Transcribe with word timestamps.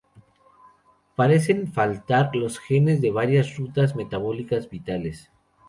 Parecen 1.15 1.71
faltar 1.73 2.35
los 2.35 2.57
genes 2.57 3.01
de 3.01 3.11
varias 3.11 3.55
rutas 3.57 3.95
metabólicas 3.95 4.67
vitales. 4.67 5.31